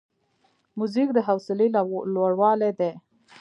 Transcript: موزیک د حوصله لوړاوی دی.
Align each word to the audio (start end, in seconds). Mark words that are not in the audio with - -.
موزیک 0.77 1.09
د 1.13 1.19
حوصله 1.27 1.65
لوړاوی 2.15 2.71
دی. 2.79 2.91